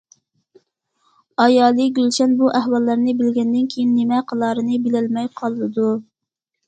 ئايالى 1.43 1.85
گۈلشەن 1.99 2.33
بۇ 2.41 2.49
ئەھۋاللارنى 2.59 3.15
بىلگەندىن 3.21 3.69
كېيىن 3.75 3.95
نېمە 4.01 4.23
قىلارىنى 4.33 4.81
بىلەلمەي 4.87 5.31
قالىدۇ. 5.43 5.93